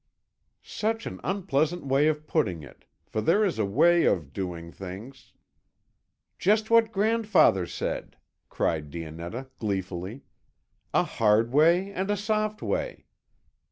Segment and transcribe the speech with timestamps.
[0.63, 5.31] "Such an unpleasant way of putting it; for there is a way of doing things"
[6.39, 8.15] "Just what grandfather said,"
[8.49, 10.23] cried Dionetta, gleefully,
[10.91, 13.05] "a hard way and a soft way."